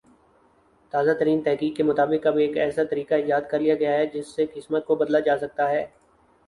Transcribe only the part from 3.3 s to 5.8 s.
کر لیا گیا ہے جس سے قسمت کو بدلہ جاسکتا